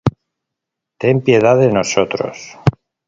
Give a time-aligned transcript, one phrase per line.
[0.97, 2.57] ten piedad de nosotros;